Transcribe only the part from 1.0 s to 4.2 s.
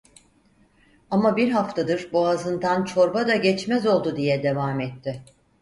Ama bir haftadır boğazından çorba da geçmez oldu